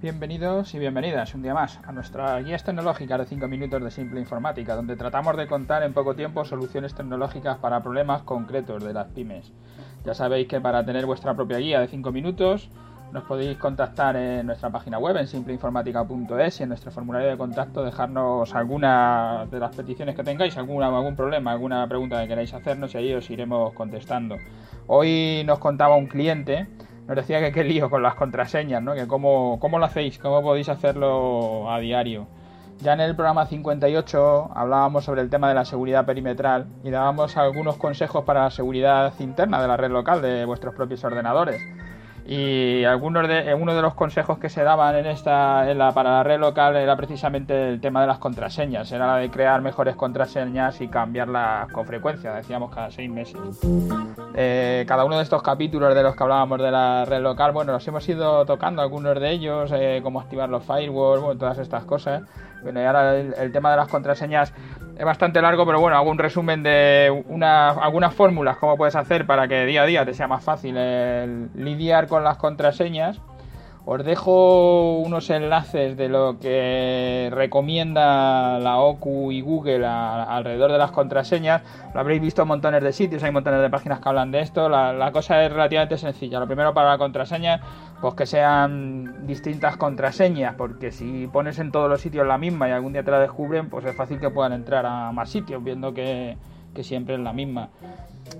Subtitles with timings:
[0.00, 4.20] Bienvenidos y bienvenidas un día más a nuestra guía tecnológica de 5 minutos de simple
[4.20, 9.08] informática, donde tratamos de contar en poco tiempo soluciones tecnológicas para problemas concretos de las
[9.08, 9.50] pymes.
[10.04, 12.70] Ya sabéis que para tener vuestra propia guía de 5 minutos
[13.12, 17.82] nos podéis contactar en nuestra página web en simpleinformática.es y en nuestro formulario de contacto
[17.82, 22.94] dejarnos alguna de las peticiones que tengáis, alguna, algún problema, alguna pregunta que queráis hacernos
[22.94, 24.36] y ahí os iremos contestando.
[24.86, 26.68] Hoy nos contaba un cliente
[27.08, 28.94] nos decía que qué lío con las contraseñas, ¿no?
[28.94, 32.26] Que cómo, cómo lo hacéis, cómo podéis hacerlo a diario.
[32.82, 37.38] Ya en el programa 58 hablábamos sobre el tema de la seguridad perimetral y dábamos
[37.38, 41.60] algunos consejos para la seguridad interna de la red local de vuestros propios ordenadores.
[42.30, 46.10] Y algunos de, uno de los consejos que se daban en esta, en la, para
[46.10, 48.92] la red local era precisamente el tema de las contraseñas.
[48.92, 53.40] Era la de crear mejores contraseñas y cambiarlas con frecuencia, decíamos cada seis meses.
[54.34, 57.72] Eh, cada uno de estos capítulos de los que hablábamos de la red local, bueno,
[57.72, 61.84] los hemos ido tocando, algunos de ellos, eh, cómo activar los firewalls, bueno, todas estas
[61.84, 62.24] cosas.
[62.62, 64.52] Bueno, y ahora el, tema de las contraseñas
[64.98, 69.26] es bastante largo, pero bueno, hago un resumen de una, algunas fórmulas, cómo puedes hacer
[69.26, 70.74] para que día a día te sea más fácil
[71.54, 73.20] lidiar con las contraseñas.
[73.90, 80.90] Os dejo unos enlaces de lo que recomienda la OCU y Google alrededor de las
[80.90, 81.62] contraseñas.
[81.94, 84.68] Lo habréis visto en montones de sitios, hay montones de páginas que hablan de esto.
[84.68, 86.38] La, la cosa es relativamente sencilla.
[86.38, 87.62] Lo primero para la contraseña
[88.02, 92.72] pues que sean distintas contraseñas, porque si pones en todos los sitios la misma y
[92.72, 95.94] algún día te la descubren, pues es fácil que puedan entrar a más sitios, viendo
[95.94, 96.36] que,
[96.82, 97.70] siempre es la misma.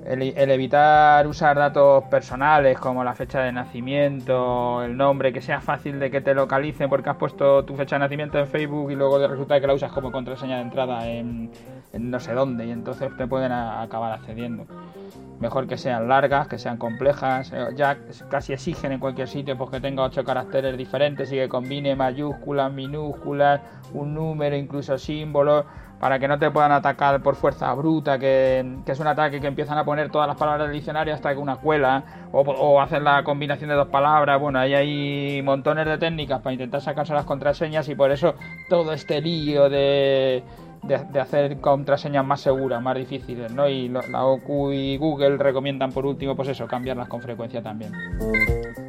[0.04, 5.98] El, evitar usar datos personales como la fecha de nacimiento, el nombre, que sea fácil
[5.98, 9.26] de que te localicen porque has puesto tu fecha de nacimiento en Facebook y luego
[9.26, 11.50] resulta que la usas como contraseña de entrada en,
[11.92, 14.66] no sé dónde y entonces te pueden acabar accediendo
[15.40, 19.70] mejor que sean largas, que sean complejas, eh, ya casi exigen en cualquier sitio pues
[19.70, 23.60] que tenga ocho caracteres diferentes y que combine mayúsculas, minúsculas,
[23.92, 25.64] un número, incluso símbolos,
[26.00, 29.78] para que no te puedan atacar por fuerza bruta, que, es un ataque que empiezan
[29.78, 33.22] a poner todas las palabras del diccionario hasta que una cuela, o, o hacen la
[33.24, 37.88] combinación de dos palabras, bueno, ahí hay montones de técnicas para intentar sacarse las contraseñas
[37.88, 38.34] y por eso
[38.68, 40.42] todo este lío de
[40.82, 43.68] de, hacer contraseñas más seguras, más difíciles, ¿no?
[43.68, 47.92] Y la OQ y Google recomiendan por último, pues eso, cambiarlas con frecuencia también.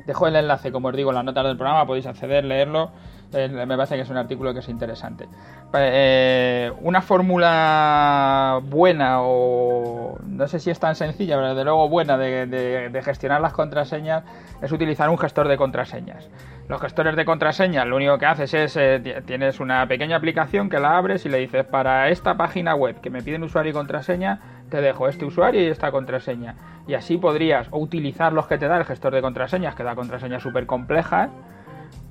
[0.05, 2.91] Dejo el enlace, como os digo, en las notas del programa, podéis acceder, leerlo.
[3.33, 5.27] Eh, me parece que es un artículo que es interesante.
[5.73, 12.17] Eh, una fórmula buena o no sé si es tan sencilla, pero desde luego buena
[12.17, 14.23] de gestionar las contraseñas
[14.61, 16.29] es utilizar un gestor de contraseñas.
[16.69, 20.79] Los gestores de contraseñas lo único que haces es, eh, tienes una pequeña aplicación que
[20.79, 24.39] la abres y le dices, para esta página web que me piden usuario y contraseña,
[24.69, 26.53] te dejo este usuario y esta contraseña.
[26.87, 30.43] Y así podrías utilizar los que te da el gestor de contraseñas, que da contraseñas
[30.43, 31.31] súper complejas,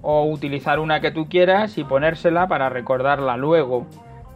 [0.02, 3.86] o utilizar una que tú quieras y ponérsela para recordarla luego.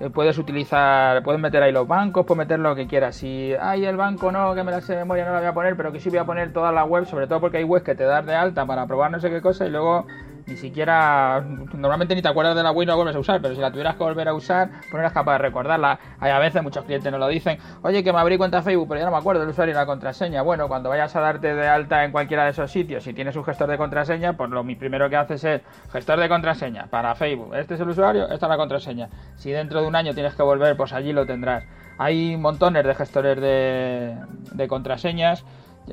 [0.00, 3.16] Eh, puedes utilizar, puedes meter ahí los bancos, puedes meter lo que quieras.
[3.16, 5.54] Si hay el banco no, que me la sé de memoria, no la voy a
[5.54, 7.84] poner, pero que sí voy a poner toda la web, sobre todo porque hay webs
[7.84, 10.06] que te das de alta para probar no sé qué cosa y luego
[10.52, 11.40] ni siquiera,
[11.72, 13.96] normalmente ni te acuerdas de la y no vuelves a usar, pero si la tuvieras
[13.96, 15.98] que volver a usar, pues no eras capaz de recordarla.
[16.20, 19.00] Hay a veces muchos clientes nos lo dicen, oye, que me abrí cuenta Facebook, pero
[19.00, 20.42] ya no me acuerdo del usuario y la contraseña.
[20.42, 23.44] Bueno, cuando vayas a darte de alta en cualquiera de esos sitios, si tienes un
[23.44, 27.54] gestor de contraseña, pues lo primero que haces es gestor de contraseña para Facebook.
[27.54, 29.08] Este es el usuario, esta es la contraseña.
[29.36, 31.64] Si dentro de un año tienes que volver, pues allí lo tendrás.
[31.96, 34.16] Hay montones de gestores de,
[34.52, 35.44] de contraseñas.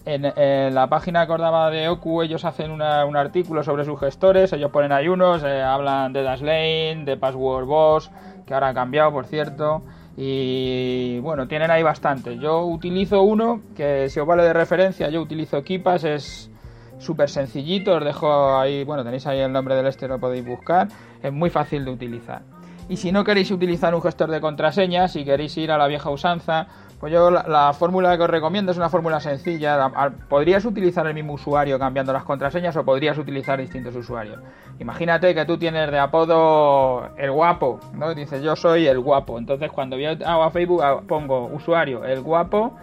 [0.06, 4.92] En, la página acordaba de Oku ellos hacen un artículo sobre sus gestores, ellos ponen
[4.92, 8.12] ahí unos, eh, hablan de Dashlane, de Password Boss,
[8.46, 9.82] que ahora ha cambiado por cierto,
[10.16, 12.38] y bueno, tienen ahí bastante.
[12.38, 16.52] Yo utilizo uno que si os vale de referencia, yo utilizo Keepas, es
[17.00, 20.88] súper sencillito, os dejo ahí, bueno, tenéis ahí el nombre del este, lo podéis buscar,
[21.24, 22.42] es muy fácil de utilizar.
[22.90, 26.10] Y si no queréis utilizar un gestor de contraseñas, si queréis ir a la vieja
[26.10, 26.68] usanza,
[27.00, 29.90] pues yo la, fórmula que os recomiendo es una fórmula sencilla.
[30.28, 34.40] Podrías utilizar el mismo usuario cambiando las contraseñas o podrías utilizar distintos usuarios.
[34.80, 38.14] Imagínate que tú tienes de apodo el guapo, ¿no?
[38.14, 39.40] Dices yo soy el guapo.
[39.40, 42.76] Entonces cuando voy a Facebook pongo usuario el guapo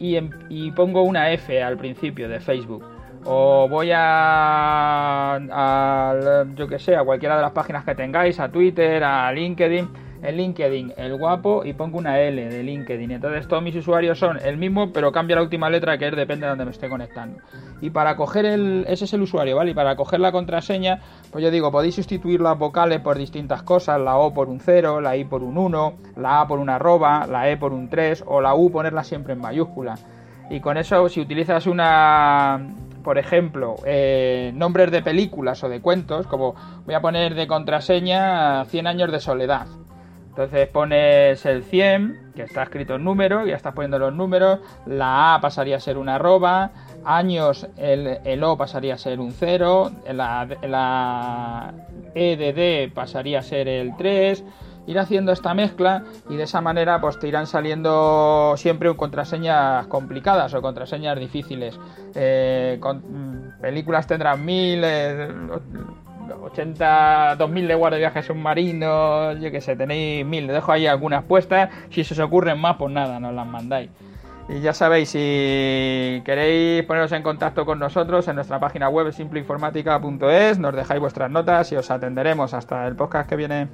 [0.00, 0.18] y,
[0.48, 2.84] y pongo una F al principio de Facebook.
[3.24, 8.48] O voy a, a yo que sé, a cualquiera de las páginas que tengáis, a
[8.48, 13.10] Twitter, a LinkedIn en LinkedIn el guapo y pongo una L de LinkedIn.
[13.10, 16.46] Entonces todos mis usuarios son el mismo, pero cambia la última letra que es depende
[16.46, 17.40] de donde me esté conectando.
[17.80, 19.70] Y para coger el, ese es el usuario, ¿vale?
[19.70, 21.00] Y para coger la contraseña,
[21.30, 25.00] pues yo digo, podéis sustituir las vocales por distintas cosas, la O por un 0,
[25.00, 28.24] la I por un 1, la A por una arroba, la E por un 3
[28.26, 29.96] o la U ponerla siempre en mayúscula.
[30.50, 32.60] Y con eso, si utilizas una
[33.02, 38.64] por ejemplo, eh, nombres de películas o de cuentos, como voy a poner de contraseña
[38.66, 39.66] 100 años de soledad.
[40.30, 45.34] Entonces pones el 100, que está escrito en número, ya estás poniendo los números, la
[45.34, 46.70] A pasaría a ser una arroba,
[47.04, 51.74] años el, O pasaría a ser un 0, la, la
[52.14, 54.44] E de D pasaría a ser el 3,
[54.86, 60.54] ir haciendo esta mezcla y de esa manera pues te irán saliendo siempre contraseñas complicadas
[60.54, 61.78] o contraseñas difíciles.
[62.14, 65.28] Eh, mm, películas tendrán mil, eh,
[66.52, 71.70] 80, 2000 de de viaje submarino, yo que sé, tenéis mil, dejo ahí algunas puestas,
[71.90, 73.90] si se os ocurren más pues nada, nos las mandáis.
[74.48, 80.58] Y ya sabéis, si queréis poneros en contacto con nosotros en nuestra página web simpleinformática.es,
[80.58, 83.68] nos dejáis vuestras notas y os atenderemos hasta el podcast que viene.